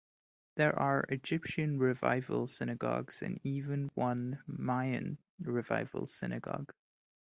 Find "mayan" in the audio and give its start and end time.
4.47-5.19